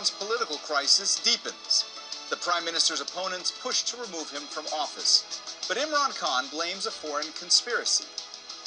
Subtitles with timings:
[0.00, 1.84] Pakistan's political crisis deepens.
[2.30, 5.42] The prime minister's opponents push to remove him from office.
[5.68, 8.06] But Imran Khan blames a foreign conspiracy.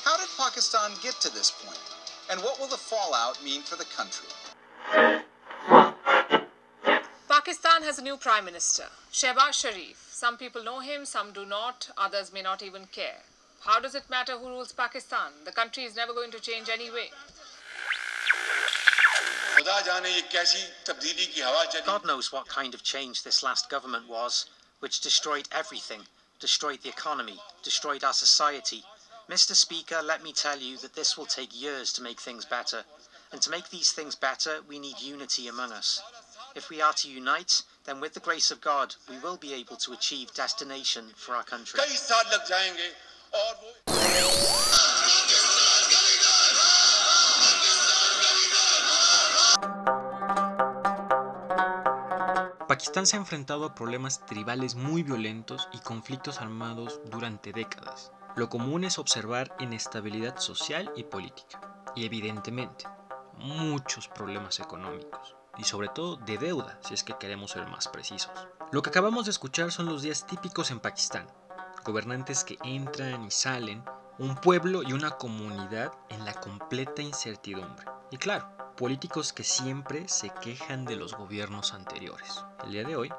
[0.03, 1.79] How did Pakistan get to this point?
[2.29, 4.29] And what will the fallout mean for the country?
[7.27, 10.09] Pakistan has a new prime minister, Shehbaz Sharif.
[10.11, 13.23] Some people know him, some do not, others may not even care.
[13.61, 15.31] How does it matter who rules Pakistan?
[15.45, 17.09] The country is never going to change anyway.
[21.85, 24.45] God knows what kind of change this last government was,
[24.79, 26.01] which destroyed everything,
[26.39, 28.83] destroyed the economy, destroyed our society.
[29.29, 29.55] Mr.
[29.55, 32.83] Speaker, let me tell you that this will take years to make things better.
[33.31, 36.01] And to make these things better, we need unity among us.
[36.55, 39.77] If we are to unite, then with the grace of God, we will be able
[39.77, 41.79] to achieve destination for our country.
[52.67, 58.11] Pakistán se ha enfrentado a problemas tribales muy violentos y conflictos armados durante décadas.
[58.35, 61.61] Lo común es observar inestabilidad social y política,
[61.95, 62.85] y evidentemente
[63.37, 68.31] muchos problemas económicos, y sobre todo de deuda, si es que queremos ser más precisos.
[68.71, 71.27] Lo que acabamos de escuchar son los días típicos en Pakistán,
[71.83, 73.83] gobernantes que entran y salen,
[74.17, 77.85] un pueblo y una comunidad en la completa incertidumbre.
[78.09, 82.43] Y claro, políticos que siempre se quejan de los gobiernos anteriores.
[82.65, 83.09] El día de hoy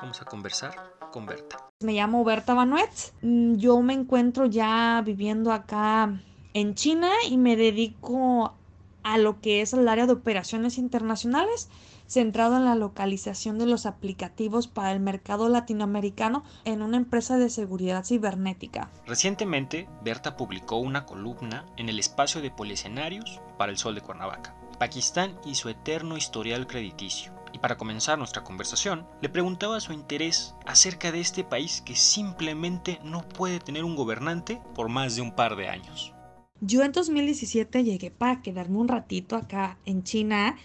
[0.00, 0.74] vamos a conversar
[1.12, 1.58] con Berta.
[1.80, 2.90] Me llamo Berta Banuet.
[3.22, 6.20] Mm, yo me encuentro ya viviendo acá
[6.52, 8.54] en China y me dedico
[9.02, 11.68] a lo que es el área de operaciones internacionales
[12.06, 17.50] centrado en la localización de los aplicativos para el mercado latinoamericano en una empresa de
[17.50, 18.90] seguridad cibernética.
[19.06, 24.54] Recientemente, Berta publicó una columna en el espacio de poliescenarios para el Sol de Cuernavaca,
[24.76, 27.32] Pakistán y su eterno historial crediticio.
[27.52, 32.98] Y para comenzar nuestra conversación, le preguntaba su interés acerca de este país que simplemente
[33.04, 36.12] no puede tener un gobernante por más de un par de años.
[36.60, 40.56] Yo en 2017 llegué para quedarme un ratito acá en China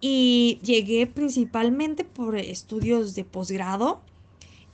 [0.00, 4.00] y llegué principalmente por estudios de posgrado.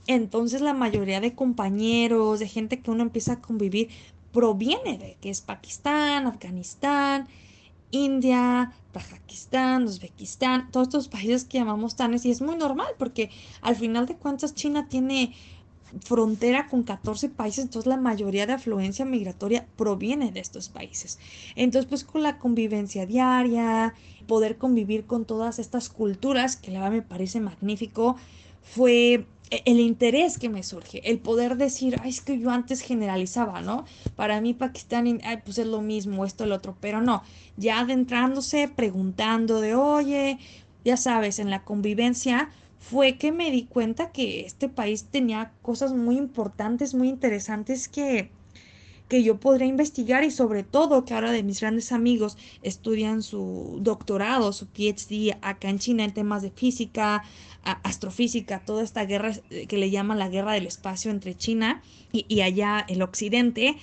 [0.07, 3.89] Entonces la mayoría de compañeros, de gente que uno empieza a convivir,
[4.33, 7.29] proviene de que es Pakistán, Afganistán,
[7.91, 13.31] India, Tajikistán, Uzbekistán, todos estos países que llamamos tanes y es muy normal porque
[13.61, 15.35] al final de cuentas China tiene
[15.99, 21.19] frontera con 14 países, entonces la mayoría de afluencia migratoria proviene de estos países.
[21.57, 23.95] Entonces, pues con la convivencia diaria,
[24.27, 28.17] poder convivir con todas estas culturas, que la verdad me parece magnífico,
[28.63, 33.61] fue el interés que me surge, el poder decir, ay, es que yo antes generalizaba,
[33.61, 33.85] ¿no?
[34.17, 37.23] Para mí Pakistán, ay, pues es lo mismo, esto, el otro, pero no,
[37.57, 40.39] ya adentrándose, preguntando de, oye,
[40.85, 45.93] ya sabes, en la convivencia, fue que me di cuenta que este país tenía cosas
[45.93, 48.31] muy importantes, muy interesantes que,
[49.11, 53.79] que yo podría investigar y sobre todo que ahora de mis grandes amigos estudian su
[53.83, 57.25] doctorado, su PhD acá en China en temas de física,
[57.65, 61.83] astrofísica, toda esta guerra eh, que le llaman la guerra del espacio entre China
[62.13, 63.77] y, y allá el occidente,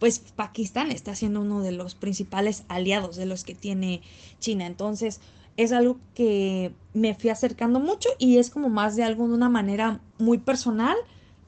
[0.00, 4.02] pues Pakistán está siendo uno de los principales aliados de los que tiene
[4.40, 4.66] China.
[4.66, 5.20] Entonces,
[5.56, 9.48] es algo que me fui acercando mucho y es como más de algo de una
[9.48, 10.96] manera muy personal,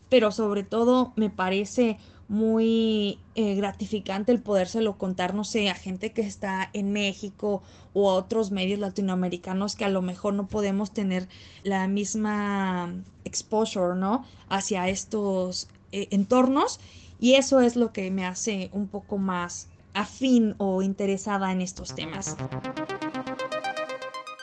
[0.08, 6.12] pero sobre todo me parece muy eh, gratificante el podérselo contar, no sé, a gente
[6.12, 7.62] que está en México
[7.92, 11.28] o a otros medios latinoamericanos que a lo mejor no podemos tener
[11.62, 12.92] la misma
[13.24, 14.24] exposure, ¿no?
[14.48, 16.80] Hacia estos eh, entornos
[17.20, 21.94] y eso es lo que me hace un poco más afín o interesada en estos
[21.94, 22.36] temas.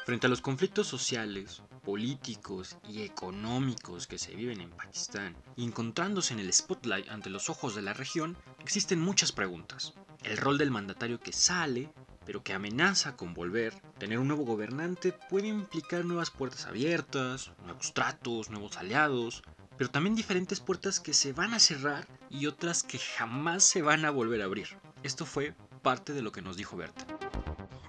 [0.05, 6.33] Frente a los conflictos sociales, políticos y económicos que se viven en Pakistán, y encontrándose
[6.33, 9.93] en el spotlight ante los ojos de la región, existen muchas preguntas.
[10.23, 11.91] El rol del mandatario que sale,
[12.25, 17.93] pero que amenaza con volver, tener un nuevo gobernante puede implicar nuevas puertas abiertas, nuevos
[17.93, 19.43] tratos, nuevos aliados,
[19.77, 24.05] pero también diferentes puertas que se van a cerrar y otras que jamás se van
[24.05, 24.67] a volver a abrir.
[25.01, 27.07] Esto fue parte de lo que nos dijo Berta.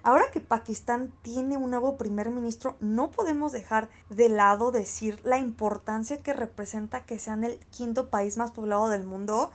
[0.04, 5.38] Ahora que Pakistán tiene un nuevo primer ministro, no podemos dejar de lado decir la
[5.38, 9.52] importancia que representa que sean el quinto país más poblado del mundo,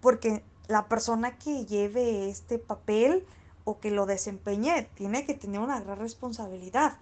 [0.00, 3.26] porque la persona que lleve este papel
[3.64, 6.98] o que lo desempeñe tiene que tener una gran responsabilidad.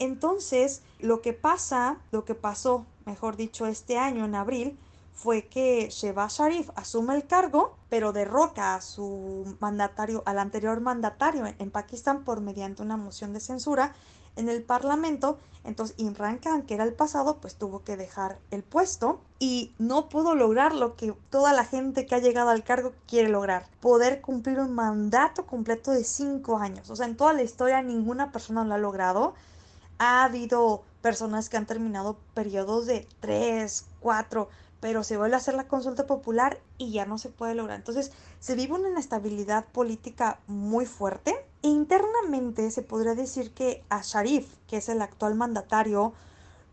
[0.00, 4.78] Entonces, lo que pasa, lo que pasó, mejor dicho, este año en abril,
[5.14, 11.44] fue que Shehbaz Sharif asume el cargo, pero derroca a su mandatario, al anterior mandatario
[11.58, 13.94] en Pakistán por mediante una moción de censura.
[14.36, 15.38] en el Parlamento.
[15.64, 20.08] Entonces Imran Khan, que era el pasado, pues tuvo que dejar el puesto y no
[20.08, 24.20] pudo lograr lo que toda la gente que ha llegado al cargo quiere lograr, poder
[24.20, 26.90] cumplir un mandato completo de cinco años.
[26.90, 29.34] O sea, en toda la historia ninguna persona lo ha logrado.
[29.98, 34.48] Ha habido personas que han terminado periodos de tres, cuatro,
[34.82, 37.78] pero se vuelve a hacer la consulta popular y ya no se puede lograr.
[37.78, 41.36] Entonces, se vive una inestabilidad política muy fuerte.
[41.62, 46.14] Internamente se podría decir que a Sharif, que es el actual mandatario,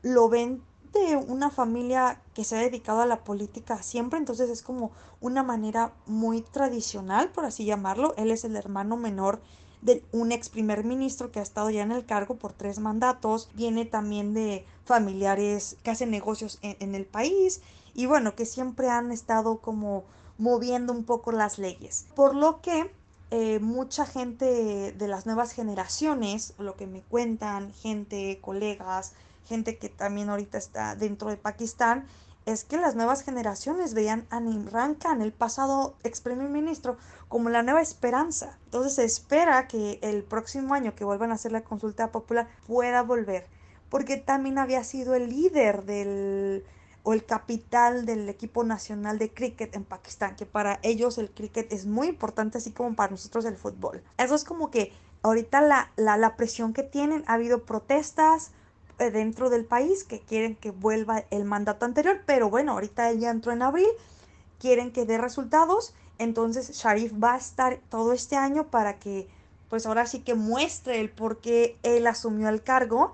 [0.01, 4.63] lo ven de una familia que se ha dedicado a la política siempre, entonces es
[4.63, 4.89] como
[5.21, 8.15] una manera muy tradicional, por así llamarlo.
[8.17, 9.39] Él es el hermano menor
[9.81, 13.49] de un ex primer ministro que ha estado ya en el cargo por tres mandatos,
[13.53, 17.61] viene también de familiares que hacen negocios en, el país
[17.99, 20.05] y bueno, que siempre han estado como
[20.37, 22.05] moviendo un poco las leyes.
[22.15, 22.89] Por lo que
[23.29, 29.15] eh, mucha gente de las nuevas generaciones, lo que me cuentan, gente, colegas,
[29.49, 32.05] gente que también ahorita está dentro de Pakistán,
[32.45, 36.95] es que las nuevas generaciones veían a Imran Khan, el pasado ex primer ministro,
[37.27, 38.57] como la nueva esperanza.
[38.63, 43.03] Entonces se espera que el próximo año que vuelvan a hacer la consulta popular pueda
[43.03, 43.45] volver,
[43.89, 46.63] porque también había sido el líder del
[47.03, 51.71] o el capital del equipo nacional de cricket en Pakistán, que para ellos el cricket
[51.71, 54.03] es muy importante, así como para nosotros el fútbol.
[54.17, 54.93] Eso es como que
[55.23, 58.51] ahorita la, la, la presión que tienen, ha habido protestas,
[58.99, 63.19] eh, dentro del país que quieren que vuelva el mandato anterior, pero bueno, ahorita él
[63.19, 63.87] ya entró en abril,
[64.59, 69.29] quieren que dé resultados, entonces Sharif va a estar todo este año para que
[69.69, 73.13] pues ahora sí que muestre el por qué él asumió el cargo.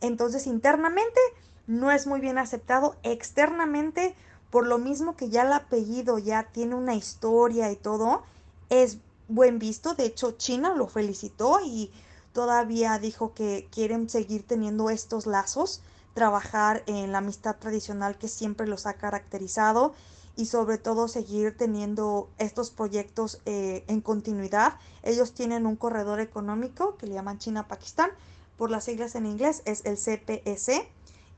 [0.00, 1.20] Entonces internamente
[1.68, 4.16] no es muy bien aceptado, externamente
[4.50, 8.22] por lo mismo que ya el apellido ya tiene una historia y todo,
[8.70, 8.98] es
[9.28, 11.92] buen visto, de hecho China lo felicitó y
[12.32, 15.82] todavía dijo que quieren seguir teniendo estos lazos,
[16.14, 19.92] trabajar en la amistad tradicional que siempre los ha caracterizado
[20.36, 24.78] y sobre todo seguir teniendo estos proyectos eh, en continuidad.
[25.02, 28.10] Ellos tienen un corredor económico que le llaman China-Pakistán,
[28.56, 30.88] por las siglas en inglés es el CPS,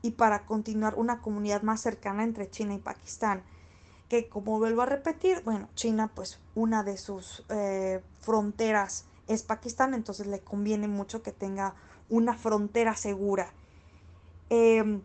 [0.01, 3.43] y para continuar una comunidad más cercana entre China y Pakistán.
[4.09, 9.93] Que como vuelvo a repetir, bueno, China pues una de sus eh, fronteras es Pakistán,
[9.93, 11.75] entonces le conviene mucho que tenga
[12.09, 13.53] una frontera segura.
[14.49, 15.01] Em,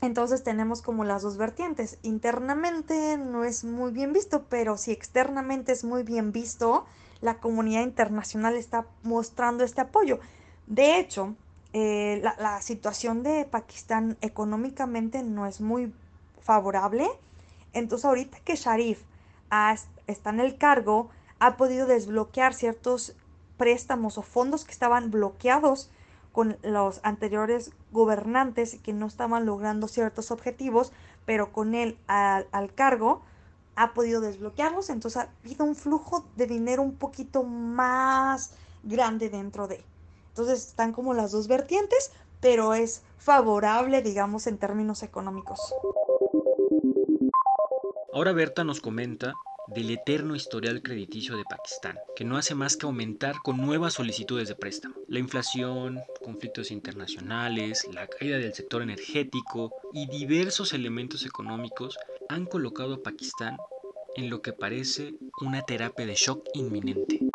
[0.00, 1.98] entonces tenemos como las dos vertientes.
[2.02, 6.86] Internamente no es muy bien visto, pero si externamente es muy bien visto,
[7.20, 10.20] la comunidad internacional está mostrando este apoyo.
[10.68, 11.34] De hecho,
[11.80, 15.94] eh, la, situación de Pakistán económicamente no es muy
[16.40, 17.08] favorable.
[17.72, 19.04] Entonces ahorita que Sharif
[20.08, 21.08] está en el cargo,
[21.38, 23.14] ha podido desbloquear ciertos
[23.58, 25.88] préstamos o fondos que estaban bloqueados
[26.32, 30.90] con los anteriores gobernantes que no estaban logrando ciertos objetivos,
[31.26, 33.22] pero con él al, al, cargo
[33.76, 38.50] ha podido desbloquearlos, entonces ha habido un flujo de dinero un poquito más
[38.82, 39.84] grande dentro de.
[40.38, 45.58] Entonces están como las dos vertientes, pero es favorable, digamos, en términos económicos.
[48.12, 49.34] Ahora Berta nos comenta
[49.66, 54.46] del eterno historial crediticio de Pakistán, que no hace más que aumentar con nuevas solicitudes
[54.46, 54.94] de préstamo.
[55.08, 61.98] La inflación, conflictos internacionales, la caída del sector energético y diversos elementos económicos
[62.28, 63.56] han colocado a Pakistán
[64.14, 67.27] en lo que parece una terapia de shock inminente.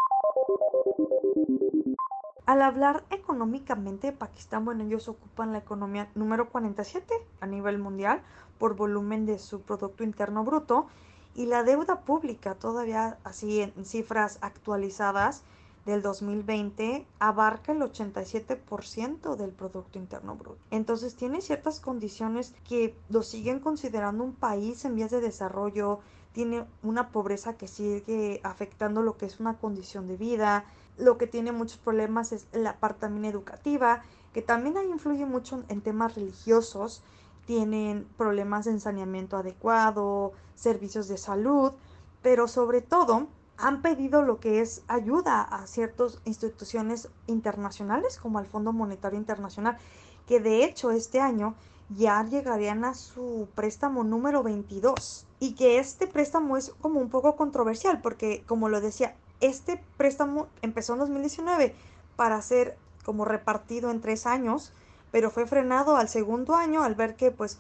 [2.46, 8.22] Al hablar económicamente de Pakistán, bueno, ellos ocupan la economía número 47 a nivel mundial
[8.58, 10.88] por volumen de su Producto Interno Bruto
[11.36, 15.44] y la deuda pública, todavía así en cifras actualizadas
[15.86, 20.60] del 2020, abarca el 87% del Producto Interno Bruto.
[20.70, 26.00] Entonces tiene ciertas condiciones que lo siguen considerando un país en vías de desarrollo,
[26.34, 30.66] tiene una pobreza que sigue afectando lo que es una condición de vida,
[30.98, 35.64] lo que tiene muchos problemas es la parte también educativa, que también ahí influye mucho
[35.70, 37.04] en temas religiosos
[37.46, 41.74] tienen problemas de saneamiento adecuado, servicios de salud,
[42.22, 48.46] pero sobre todo han pedido lo que es ayuda a ciertas instituciones internacionales como al
[48.46, 49.78] Fondo Monetario Internacional,
[50.26, 51.56] que de hecho este año
[51.90, 57.36] ya llegarían a su préstamo número 22 y que este préstamo es como un poco
[57.36, 61.76] controversial porque como lo decía, este préstamo empezó en 2019
[62.16, 64.74] para ser como repartido en tres años
[65.12, 67.60] pero fue frenado al segundo año al ver que pues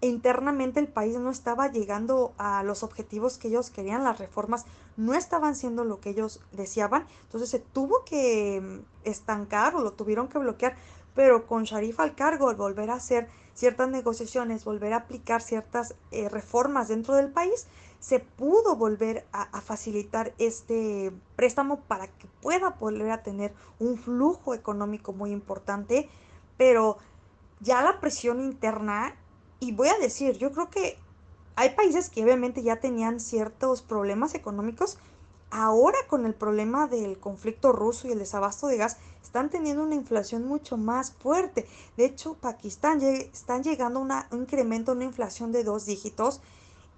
[0.00, 4.64] internamente el país no estaba llegando a los objetivos que ellos querían, las reformas
[4.96, 9.92] no estaban siendo lo que ellos deseaban, entonces se tuvo que mm, estancar o lo
[9.92, 10.76] tuvieron que bloquear,
[11.14, 15.94] pero con Sharif al cargo, al volver a hacer ciertas negociaciones, volver a aplicar ciertas
[16.10, 17.66] eh, reformas dentro del país,
[18.00, 24.54] se pudo volver a, facilitar este préstamo para que pueda volver a tener un flujo
[24.54, 26.08] económico muy importante,
[26.56, 26.98] pero
[27.60, 29.16] ya la presión interna,
[29.60, 30.96] y voy a decir, yo creo que
[31.56, 34.98] hay países que obviamente ya tenían ciertos problemas económicos,
[35.50, 39.96] ahora con el problema del conflicto ruso y el desabasto de gas, están teniendo una
[39.96, 41.66] inflación mucho más fuerte.
[41.96, 46.40] De hecho, Pakistán están llegando a un incremento, una inflación de dos dígitos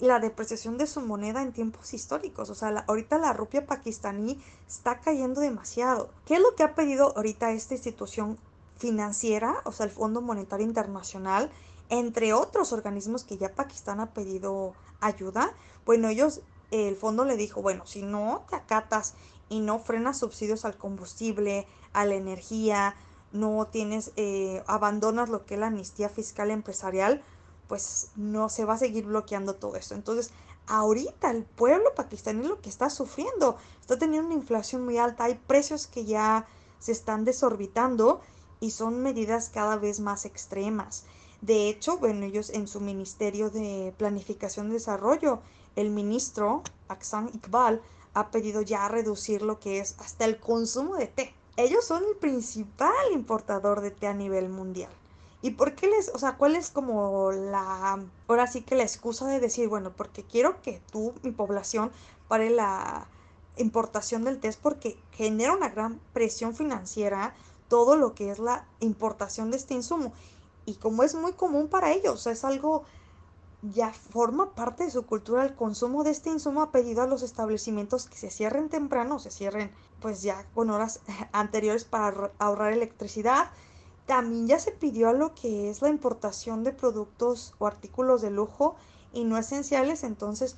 [0.01, 2.51] la depreciación de su moneda en tiempos históricos.
[2.51, 6.11] O sea, ahorita la rupia pakistaní está cayendo demasiado.
[6.27, 8.39] ¿Qué es lo que ha pedido ahorita esta institución
[8.77, 11.51] financiera, o sea, el Fondo Monetario Internacional,
[11.91, 15.53] entre otros organismos que ya Pakistán ha pedido ayuda?
[15.85, 16.41] Bueno, ellos
[16.71, 19.15] el fondo le dijo, bueno, si no te acatas
[19.49, 22.95] y no frenas subsidios al combustible, a la energía,
[23.33, 27.23] no tienes, eh, abandonas lo que es la amnistía fiscal empresarial,
[27.71, 29.95] pues no se va a seguir bloqueando todo esto.
[29.95, 30.33] Entonces,
[30.67, 35.37] ahorita el pueblo pakistaní lo que está sufriendo, está teniendo una inflación muy alta, hay
[35.47, 36.49] precios que ya
[36.81, 38.23] se están desorbitando
[38.59, 41.05] y son medidas cada vez más extremas.
[41.43, 45.41] De hecho, bueno, ellos en su Ministerio de Planificación y Desarrollo
[45.77, 47.81] el ministro Aksan Iqbal
[48.15, 51.35] ha pedido ya reducir lo que es hasta el consumo de té.
[51.57, 54.91] Ellos son el principal importador de té a nivel mundial.
[55.43, 59.27] ¿Y por qué les, o sea, cuál es como la, ahora sí que la excusa
[59.27, 61.91] de decir, bueno, porque quiero que tú, mi población,
[62.29, 63.07] pare la
[63.57, 67.35] importación del té es porque genera una gran presión financiera
[67.69, 70.13] todo lo que es la importación de este insumo.
[70.67, 72.85] Y como es muy común para ellos, es algo
[73.63, 77.23] ya forma parte de su cultura el consumo de este insumo ha pedido a los
[77.23, 79.71] establecimientos que se cierren temprano, se cierren
[80.01, 81.01] pues ya con horas
[81.33, 83.51] anteriores para ahorrar electricidad.
[84.11, 88.33] También ya se pidió a lo que es la importación de productos o artículos de
[88.33, 88.75] lujo
[89.13, 90.57] y no esenciales, entonces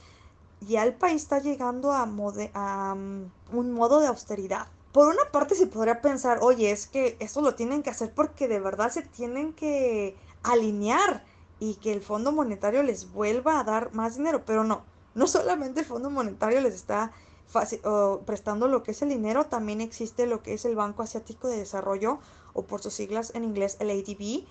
[0.63, 4.69] ya el país está llegando a, mm, un modo de austeridad.
[4.93, 8.49] Por una parte se podría pensar, oye, es que esto lo tienen que hacer porque
[8.49, 11.23] de verdad se tienen que alinear
[11.61, 14.81] y que el Fondo Monetario les vuelva a dar más dinero, pero no,
[15.15, 17.13] no solamente el Fondo Monetario les está
[18.27, 21.59] prestando lo que es el dinero, también existe lo que es el Banco Asiático de
[21.59, 22.19] Desarrollo,
[22.55, 24.47] o por sus siglas en inglés el ADB,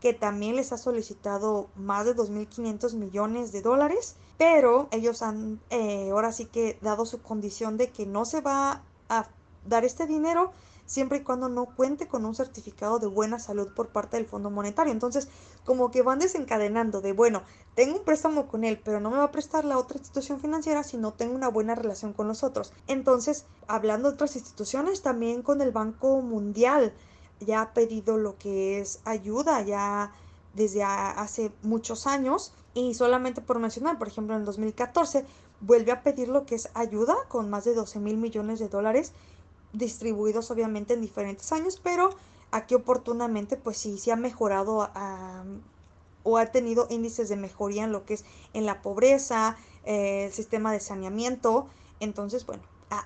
[0.00, 6.10] que también les ha solicitado más de 2.500 millones de dólares, pero ellos han eh,
[6.10, 9.28] ahora sí que dado su condición de que no se va a
[9.64, 10.52] dar este dinero
[10.86, 14.50] siempre y cuando no cuente con un certificado de buena salud por parte del Fondo
[14.50, 14.92] Monetario.
[14.92, 15.28] Entonces,
[15.64, 17.42] como que van desencadenando de, bueno,
[17.74, 20.82] tengo un préstamo con él, pero no me va a prestar la otra institución financiera
[20.82, 22.72] si no tengo una buena relación con los otros.
[22.86, 26.92] Entonces, hablando de otras instituciones, también con el Banco Mundial
[27.40, 30.12] ya ha pedido lo que es ayuda ya
[30.54, 35.24] desde hace muchos años y solamente por mencionar, por ejemplo, en 2014
[35.60, 39.12] vuelve a pedir lo que es ayuda con más de 12 mil millones de dólares
[39.72, 42.10] distribuidos obviamente en diferentes años, pero
[42.50, 44.90] aquí oportunamente pues sí, se ha mejorado
[46.24, 50.32] o ha tenido índices de mejoría en lo que es en la pobreza, eh, el
[50.32, 51.66] sistema de saneamiento,
[52.00, 52.62] entonces bueno,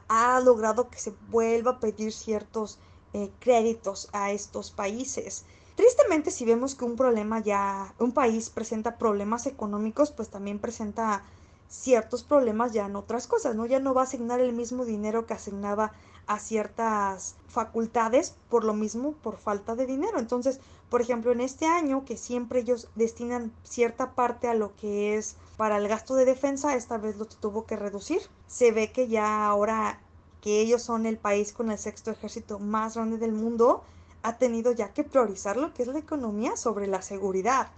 [0.08, 2.78] ha, logrado que se vuelva a pedir ciertos
[3.12, 5.44] eh, créditos a estos países.
[5.76, 11.22] Tristemente, si vemos que un problema ya, un país presenta problemas económicos, pues también presenta
[11.68, 13.66] ciertos problemas ya en otras cosas, ¿no?
[13.66, 15.92] Ya no va a asignar el mismo dinero que asignaba
[16.26, 20.18] a ciertas facultades por lo mismo, por falta de dinero.
[20.18, 25.16] Entonces, por ejemplo, en este año que siempre ellos destinan cierta parte a lo que
[25.16, 28.20] es para el gasto de defensa, esta vez lo tuvo que reducir.
[28.46, 30.00] Se ve que ya ahora
[30.40, 33.82] que ellos son el país con el sexto ejército más grande del mundo,
[34.22, 37.68] ha tenido ya que priorizar lo que es la economía sobre la seguridad.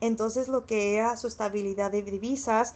[0.00, 2.74] Entonces, lo que era su estabilidad de divisas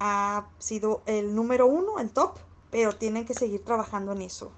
[0.00, 2.36] ha sido el número uno, el top,
[2.70, 4.52] pero tienen que seguir trabajando en eso.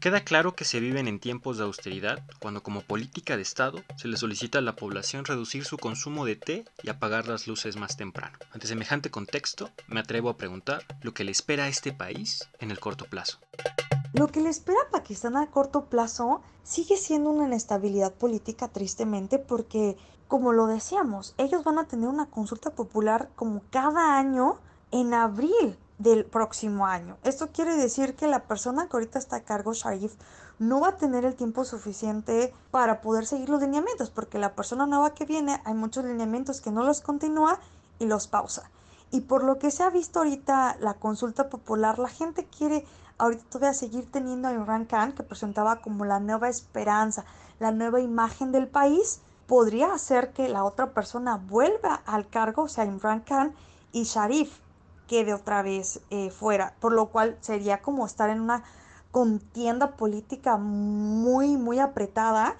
[0.00, 4.06] Queda claro que se viven en tiempos de austeridad cuando como política de Estado se
[4.06, 7.96] le solicita a la población reducir su consumo de té y apagar las luces más
[7.96, 8.38] temprano.
[8.52, 12.70] Ante semejante contexto, me atrevo a preguntar lo que le espera a este país en
[12.70, 13.40] el corto plazo.
[14.12, 19.40] Lo que le espera a Pakistán a corto plazo sigue siendo una inestabilidad política tristemente
[19.40, 19.96] porque,
[20.28, 24.58] como lo decíamos, ellos van a tener una consulta popular como cada año
[24.90, 27.16] en abril del próximo año.
[27.22, 30.14] Esto quiere decir que la persona que ahorita está a cargo, Sharif,
[30.58, 34.86] no va a tener el tiempo suficiente para poder seguir los lineamientos, porque la persona
[34.86, 37.60] nueva que viene, hay muchos lineamientos que no los continúa
[37.98, 38.70] y los pausa.
[39.10, 42.84] Y por lo que se ha visto ahorita la consulta popular, la gente quiere
[43.18, 47.24] ahorita todavía seguir teniendo a Imran Khan, que presentaba como la nueva esperanza,
[47.58, 52.68] la nueva imagen del país, podría hacer que la otra persona vuelva al cargo, o
[52.68, 53.54] sea, Imran Khan
[53.92, 54.58] y Sharif
[55.06, 58.64] quede otra vez eh, fuera, por lo cual sería como estar en una
[59.10, 62.56] contienda política muy, muy apretada,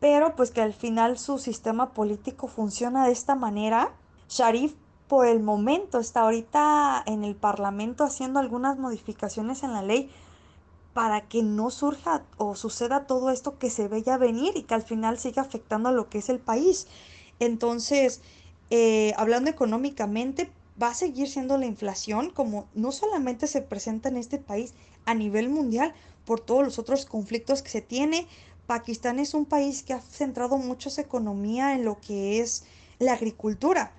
[0.00, 3.90] pero pues que al final su sistema político funciona de esta manera.
[4.28, 4.74] Sharif
[5.08, 10.10] por el momento está ahorita en el Parlamento haciendo algunas modificaciones en la ley
[10.98, 14.82] para que no surja o suceda todo esto que se veía venir y que al
[14.82, 16.88] final siga afectando a lo que es el país.
[17.38, 18.20] Entonces,
[18.70, 20.50] eh, hablando económicamente,
[20.82, 24.74] va a seguir siendo la inflación como no solamente se presenta en este país
[25.04, 28.26] a nivel mundial por todos los otros conflictos que se tiene.
[28.66, 32.64] Pakistán es un país que ha centrado mucho su economía en lo que es
[32.98, 33.92] la agricultura.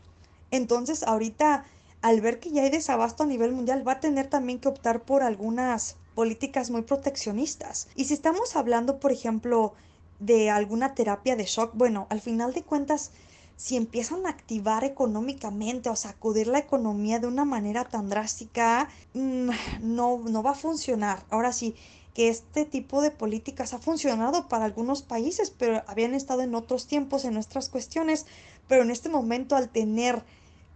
[0.51, 1.63] Entonces, ahorita,
[2.01, 5.03] al ver que ya hay desabasto a nivel mundial, va a tener también que optar
[5.03, 7.87] por algunas políticas muy proteccionistas.
[7.95, 9.73] Y si estamos hablando, por ejemplo,
[10.19, 13.11] de alguna terapia de shock, bueno, al final de cuentas,
[13.55, 19.49] si empiezan a activar económicamente o sacudir la economía de una manera tan drástica, mm,
[19.79, 21.23] no, no va a funcionar.
[21.29, 21.73] Ahora sí,
[22.13, 26.85] que este tipo de políticas ha funcionado para algunos países, pero habían estado en otros
[26.85, 28.25] tiempos en nuestras cuestiones,
[28.67, 30.21] pero en este momento al tener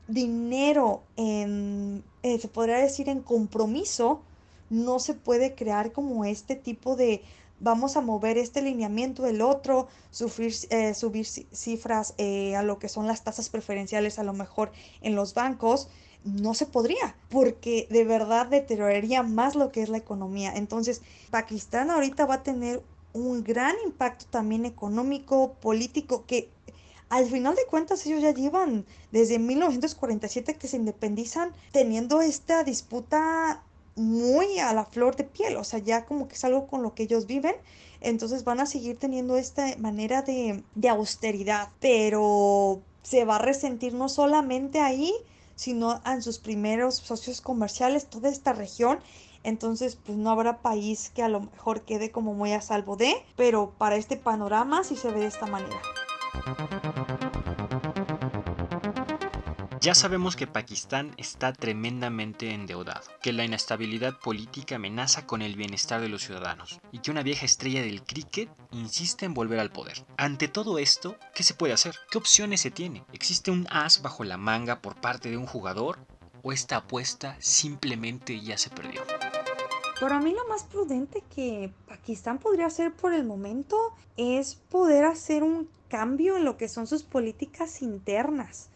[0.08, 4.22] dinero en, eh, se podría decir, en compromiso,
[4.74, 7.22] no se puede crear como este tipo de
[7.60, 12.90] vamos a mover este lineamiento, el otro, subir, eh, subir cifras eh, a lo que
[12.90, 15.88] son las tasas preferenciales a lo mejor en los bancos,
[16.26, 20.54] no se podría, porque de verdad deterioraría más lo que es la economía.
[20.56, 22.82] Entonces, Pakistán ahorita va a tener
[23.14, 26.50] un gran impacto también económico, político, que
[27.10, 33.62] al final de cuentas ellos ya llevan desde 1947 que se independizan teniendo esta disputa
[33.96, 36.94] muy a la flor de piel, o sea, ya como que es algo con lo
[36.94, 37.56] que ellos viven,
[38.02, 43.94] entonces van a seguir teniendo esta manera de, de austeridad, pero se va a resentir
[43.94, 45.14] no solamente ahí,
[45.56, 49.00] sino en sus primeros socios comerciales, toda esta región.
[49.44, 53.14] Entonces, pues no habrá país que a lo mejor quede como muy a salvo de,
[53.36, 55.82] pero para este panorama sí se ve de esta manera.
[59.84, 66.00] Ya sabemos que Pakistán está tremendamente endeudado, que la inestabilidad política amenaza con el bienestar
[66.00, 70.06] de los ciudadanos y que una vieja estrella del cricket insiste en volver al poder.
[70.16, 71.96] Ante todo esto, ¿qué se puede hacer?
[72.10, 73.04] ¿Qué opciones se tiene?
[73.12, 76.00] ¿Existe un as bajo la manga por parte de un jugador?
[76.44, 79.02] ¿O esta apuesta simplemente ya se perdió?
[80.00, 85.44] Para mí lo más prudente que Pakistán podría hacer por el momento es poder hacer
[85.44, 88.70] un cambio en lo que son sus políticas internas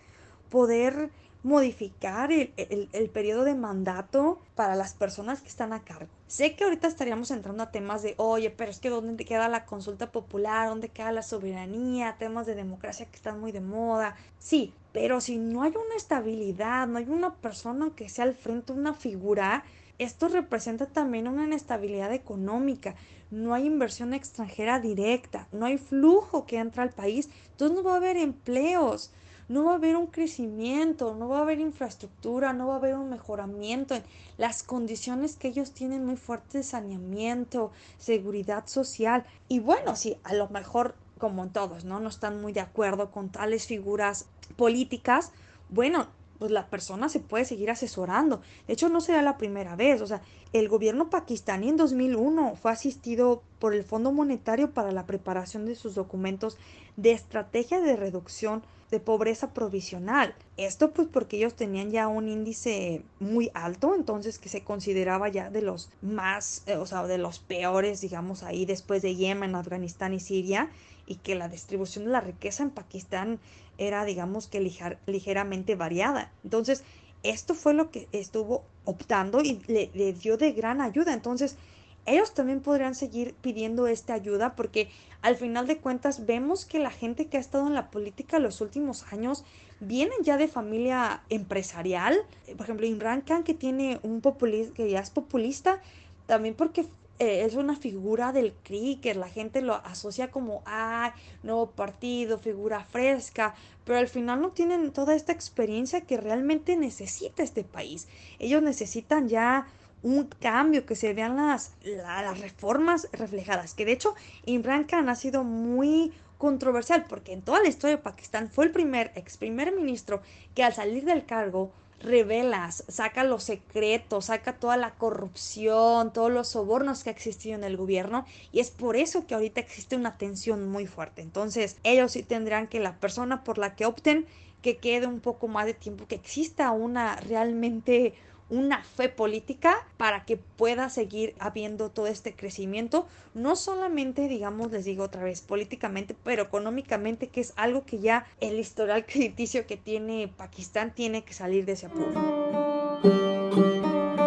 [0.50, 1.12] poder
[1.44, 6.10] modificar el, periodo de mandato para las personas que están a cargo.
[6.28, 9.66] Sé que ahorita estaríamos entrando a temas de, oye, pero es que ¿dónde queda la
[9.66, 10.68] consulta popular?
[10.68, 12.18] ¿Dónde queda la soberanía?
[12.20, 14.16] Temas de democracia que están muy de moda.
[14.40, 18.74] Sí, pero si no hay una estabilidad, no hay una persona que sea al frente,
[18.74, 19.64] una figura,
[20.00, 22.96] esto representa también una inestabilidad económica.
[23.32, 27.94] No hay inversión extranjera directa, no hay flujo que entra al país, entonces no va
[27.94, 29.12] a haber empleos
[29.50, 32.96] no va a haber un crecimiento, no va a haber infraestructura, no va a haber
[32.96, 34.04] un mejoramiento en
[34.38, 39.26] las condiciones que ellos tienen muy fuerte saneamiento, seguridad social.
[39.48, 42.00] Y bueno, si a lo mejor, como en todos, ¿no?
[42.00, 45.32] No están muy de acuerdo con tales figuras políticas,
[45.70, 46.08] bueno,
[46.38, 48.42] pues la persona se puede seguir asesorando.
[48.68, 50.02] De hecho, no será la primera vez.
[50.02, 50.22] O sea,
[50.54, 55.76] el gobierno pakistaní en 2001 fue asistido por el Fondo Monetario para la preparación de
[55.76, 56.58] sus documentos
[56.96, 60.34] de estrategia de reducción de pobreza provisional.
[60.56, 65.50] Esto pues porque ellos tenían ya un índice muy alto, entonces que se consideraba ya
[65.50, 70.14] de los más, eh, o sea, de los peores, digamos, ahí después de Yemen, Afganistán
[70.14, 70.70] y Siria,
[71.06, 73.40] y que la distribución de la riqueza en Pakistán
[73.78, 74.60] era, digamos, que
[75.06, 76.32] ligeramente variada.
[76.44, 76.84] Entonces,
[77.24, 81.14] esto fue lo que estuvo optando y le, dio de gran ayuda.
[81.14, 81.58] Entonces,
[82.06, 84.90] ellos también podrían seguir pidiendo esta ayuda porque
[85.22, 88.62] al final de cuentas vemos que la gente que ha estado en la política los
[88.62, 89.44] últimos años
[89.82, 92.18] vienen ya de familia empresarial.
[92.56, 95.82] Por ejemplo, Imran Khan que tiene un populista, que ya es populista,
[96.28, 96.86] también porque
[97.20, 102.84] eh, es una figura del cricket, la gente lo asocia como, ah, nuevo partido, figura
[102.86, 108.08] fresca, pero al final no tienen toda esta experiencia que realmente necesita este país.
[108.40, 109.68] Ellos necesitan ya
[110.04, 113.74] un cambio, que se vean las, las reformas reflejadas.
[113.74, 118.04] Que de hecho Imran Khan ha sido muy controversial porque en toda la historia de
[118.04, 120.22] Pakistán fue el primer ex primer ministro
[120.54, 126.50] que al salir del cargo revelas, saca los secretos, saca toda la corrupción, todos los
[126.50, 130.18] sobornos que ha existido en el gobierno y es por eso que ahorita existe una
[130.18, 131.22] tensión muy fuerte.
[131.22, 134.28] Entonces, ellos sí tendrán que la persona por la que opten
[134.62, 138.14] que quede un poco más de tiempo, que exista una realmente
[138.50, 144.86] una fe política para que pueda seguir habiendo todo este crecimiento, no solamente, digamos, les
[144.86, 149.78] digo otra vez, políticamente, pero económicamente, que es algo que ya el historial crediticio que
[149.78, 152.14] tiene Pakistán tiene que salir de ese apuro.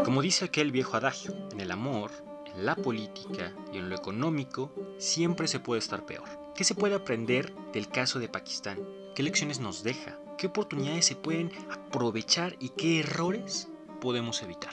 [0.04, 2.10] Como dice aquel viejo adagio, en el amor,
[2.54, 6.28] en la política y en lo económico, siempre se puede estar peor.
[6.54, 8.78] ¿Qué se puede aprender del caso de Pakistán?
[9.14, 10.18] ¿Qué lecciones nos deja?
[10.36, 13.69] ¿Qué oportunidades se pueden aprovechar y qué errores
[14.00, 14.72] podemos evitar?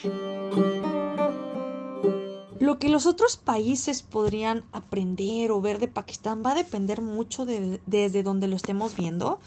[2.59, 7.45] Lo que los otros países podrían aprender o ver de Pakistán va a depender mucho
[7.45, 9.39] de, desde donde lo estemos viendo.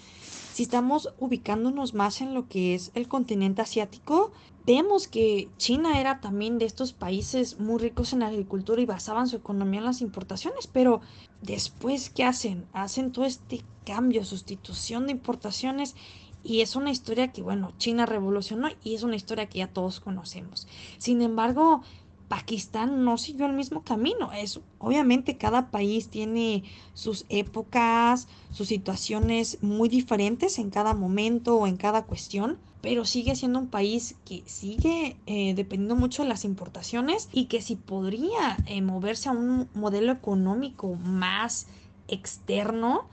[0.53, 4.31] Si estamos ubicándonos más en lo que es el continente asiático,
[4.65, 9.37] vemos que China era también de estos países muy ricos en agricultura y basaban su
[9.37, 11.01] economía en las importaciones, pero
[11.43, 12.67] después, ¿qué hacen?
[12.73, 15.97] Hacen todo este cambio, sustitución de importaciones
[16.43, 20.01] y es una historia que, bueno, China revolucionó y es una historia que ya todos
[20.01, 20.67] conocemos.
[20.99, 21.83] Sin embargo,
[22.31, 24.31] Pakistán no siguió el mismo camino.
[24.33, 26.63] Es, obviamente cada país tiene
[26.95, 33.35] sus épocas, sus situaciones muy diferentes en cada momento o en cada cuestión, pero sigue
[33.35, 38.57] siendo un país que sigue eh, dependiendo mucho de las importaciones y que si podría
[38.67, 41.67] eh, moverse a un modelo económico más
[42.07, 43.09] externo,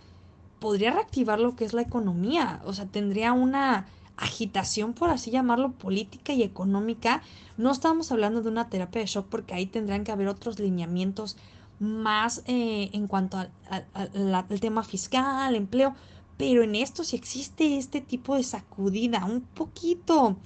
[0.59, 5.73] podría reactivar lo que es la economía, o sea, tendría una agitación, por así llamarlo,
[5.73, 7.21] política y económica.
[7.55, 11.37] No estamos hablando de una terapia de shock porque ahí tendrán que haber otros lineamientos
[11.79, 15.93] más eh, en cuanto al tema fiscal, empleo,
[16.37, 20.37] pero en esto si existe este tipo de sacudida un poquito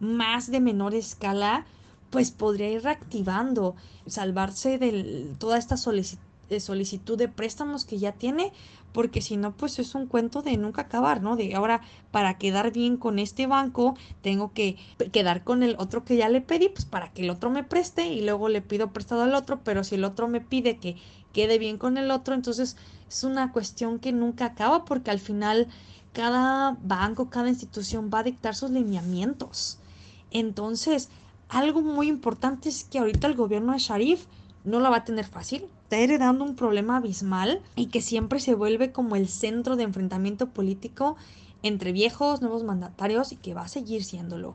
[0.00, 1.66] más de menor escala,
[2.10, 3.76] pues podría ir reactivando,
[4.06, 5.76] salvarse de toda esta
[6.60, 8.52] solicitud de préstamos que ya tiene
[8.92, 11.36] porque si no, pues es un cuento de nunca acabar, ¿no?
[11.36, 14.76] De ahora, para quedar bien con este banco, tengo que
[15.12, 18.08] quedar con el otro que ya le pedí, pues para que el otro me preste
[18.08, 20.96] y luego le pido prestado al otro, pero si el otro me pide que
[21.32, 22.76] quede bien con el otro, entonces
[23.08, 25.68] es una cuestión que nunca acaba porque al final
[26.12, 29.78] cada banco, cada institución va a dictar sus lineamientos.
[30.30, 31.10] Entonces,
[31.48, 34.26] algo muy importante es que ahorita el gobierno de Sharif
[34.68, 38.54] no la va a tener fácil, está heredando un problema abismal y que siempre se
[38.54, 41.16] vuelve como el centro de enfrentamiento político
[41.62, 44.54] entre viejos, nuevos mandatarios y que va a seguir siéndolo.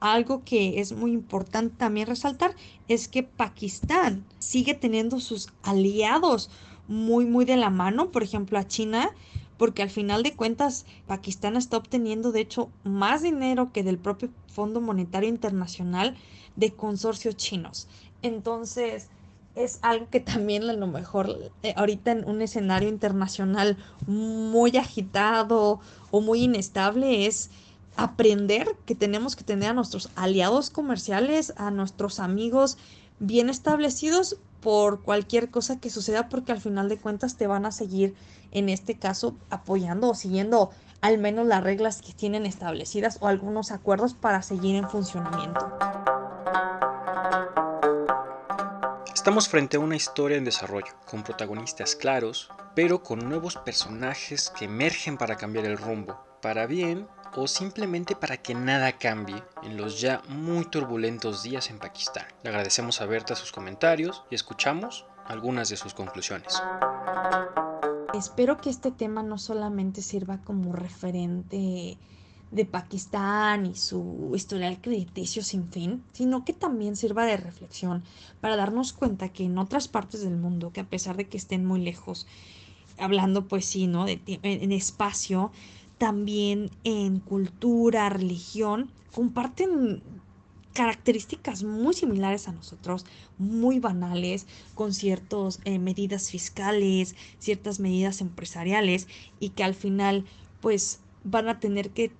[0.00, 2.54] Algo que es muy importante también resaltar
[2.88, 6.50] es que Pakistán sigue teniendo sus aliados
[6.88, 9.10] muy, muy de la mano, por ejemplo, a China,
[9.56, 14.30] porque al final de cuentas Pakistán está obteniendo, de hecho, más dinero que del propio
[14.48, 16.16] Fondo Monetario Internacional
[16.56, 17.88] de consorcios chinos.
[18.22, 19.08] Entonces,
[19.54, 25.80] es algo que también a lo mejor eh, ahorita en un escenario internacional muy agitado
[26.10, 27.50] o muy inestable es
[27.96, 32.76] aprender que tenemos que tener a nuestros aliados comerciales, a nuestros amigos
[33.20, 37.72] bien establecidos por cualquier cosa que suceda porque al final de cuentas te van a
[37.72, 38.14] seguir
[38.50, 43.70] en este caso apoyando o siguiendo al menos las reglas que tienen establecidas o algunos
[43.70, 46.23] acuerdos para seguir en funcionamiento.
[49.24, 54.66] Estamos frente a una historia en desarrollo, con protagonistas claros, pero con nuevos personajes que
[54.66, 59.98] emergen para cambiar el rumbo, para bien o simplemente para que nada cambie en los
[59.98, 62.26] ya muy turbulentos días en Pakistán.
[62.42, 66.62] Le agradecemos a Berta sus comentarios y escuchamos algunas de sus conclusiones.
[68.12, 71.96] Espero que este tema no solamente sirva como referente
[72.54, 78.04] de Pakistán y su historial crediticio sin fin, sino que también sirva de reflexión
[78.40, 81.66] para darnos cuenta que en otras partes del mundo, que a pesar de que estén
[81.66, 82.28] muy lejos,
[82.96, 84.04] hablando pues sí, ¿no?
[84.04, 85.50] De, en espacio,
[85.98, 90.04] también en cultura, religión, comparten
[90.74, 93.04] características muy similares a nosotros,
[93.36, 99.08] muy banales, con ciertas eh, medidas fiscales, ciertas medidas empresariales
[99.40, 100.24] y que al final
[100.60, 102.12] pues van a tener que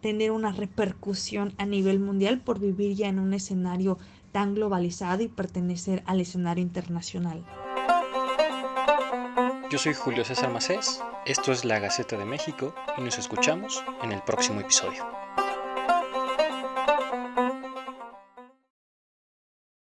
[0.00, 3.98] tener una repercusión a nivel mundial por vivir ya en un escenario
[4.32, 7.44] tan globalizado y pertenecer al escenario internacional.
[9.70, 14.12] Yo soy Julio César Macés, esto es La Gaceta de México y nos escuchamos en
[14.12, 15.06] el próximo episodio.